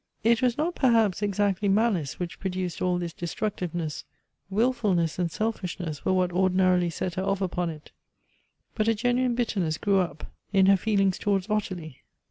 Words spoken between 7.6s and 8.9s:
it: but